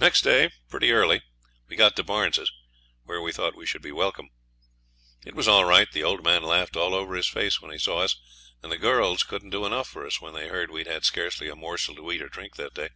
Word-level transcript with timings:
Next 0.00 0.22
day, 0.22 0.50
pretty 0.68 0.90
early, 0.90 1.22
we 1.68 1.76
got 1.76 1.94
to 1.94 2.02
Barnes's, 2.02 2.50
where 3.04 3.22
we 3.22 3.30
thought 3.30 3.54
we 3.54 3.64
should 3.64 3.80
be 3.80 3.92
welcome. 3.92 4.30
It 5.24 5.36
was 5.36 5.46
all 5.46 5.64
right. 5.64 5.86
The 5.88 6.02
old 6.02 6.24
man 6.24 6.42
laughed 6.42 6.74
all 6.76 6.96
over 6.96 7.14
his 7.14 7.28
face 7.28 7.60
when 7.60 7.70
he 7.70 7.78
saw 7.78 7.98
us, 8.00 8.18
and 8.60 8.72
the 8.72 8.76
girls 8.76 9.22
couldn't 9.22 9.50
do 9.50 9.64
enough 9.66 9.86
for 9.88 10.04
us 10.04 10.20
when 10.20 10.34
they 10.34 10.48
heard 10.48 10.72
we'd 10.72 10.88
had 10.88 11.04
scarce 11.04 11.40
a 11.40 11.54
morsel 11.54 11.94
to 11.94 12.10
eat 12.10 12.22
or 12.22 12.28
drink 12.28 12.56
that 12.56 12.74
day. 12.74 12.88